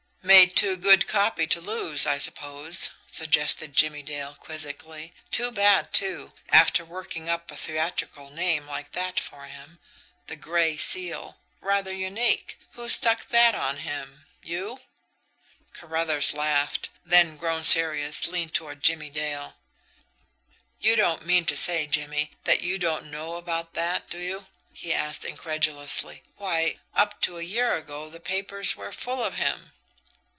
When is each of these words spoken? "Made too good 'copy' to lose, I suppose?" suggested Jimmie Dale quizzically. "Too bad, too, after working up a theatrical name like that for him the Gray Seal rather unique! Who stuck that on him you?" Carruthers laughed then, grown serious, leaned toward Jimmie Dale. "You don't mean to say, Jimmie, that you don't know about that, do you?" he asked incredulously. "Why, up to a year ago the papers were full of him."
"Made 0.23 0.55
too 0.55 0.77
good 0.77 1.07
'copy' 1.07 1.47
to 1.47 1.59
lose, 1.59 2.05
I 2.05 2.17
suppose?" 2.19 2.91
suggested 3.07 3.75
Jimmie 3.75 4.03
Dale 4.03 4.37
quizzically. 4.39 5.13
"Too 5.31 5.51
bad, 5.51 5.91
too, 5.93 6.31
after 6.49 6.85
working 6.85 7.27
up 7.27 7.51
a 7.51 7.57
theatrical 7.57 8.29
name 8.29 8.67
like 8.67 8.91
that 8.93 9.19
for 9.19 9.45
him 9.45 9.79
the 10.27 10.35
Gray 10.35 10.77
Seal 10.77 11.39
rather 11.59 11.91
unique! 11.91 12.57
Who 12.73 12.87
stuck 12.87 13.25
that 13.29 13.55
on 13.55 13.77
him 13.77 14.25
you?" 14.43 14.79
Carruthers 15.73 16.33
laughed 16.33 16.89
then, 17.03 17.35
grown 17.35 17.63
serious, 17.63 18.27
leaned 18.27 18.53
toward 18.53 18.83
Jimmie 18.83 19.09
Dale. 19.09 19.55
"You 20.79 20.95
don't 20.95 21.25
mean 21.25 21.45
to 21.47 21.57
say, 21.57 21.87
Jimmie, 21.87 22.37
that 22.45 22.61
you 22.61 22.77
don't 22.77 23.11
know 23.11 23.35
about 23.35 23.73
that, 23.73 24.09
do 24.09 24.19
you?" 24.19 24.45
he 24.71 24.93
asked 24.93 25.25
incredulously. 25.25 26.21
"Why, 26.37 26.77
up 26.93 27.19
to 27.23 27.37
a 27.39 27.43
year 27.43 27.73
ago 27.75 28.07
the 28.07 28.19
papers 28.21 28.75
were 28.75 28.91
full 28.93 29.23
of 29.23 29.33
him." 29.33 29.73